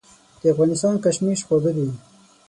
د 0.41 0.43
افغانستان 0.53 0.95
کشمش 1.03 1.39
خواږه 1.45 1.71
دي. 1.77 1.87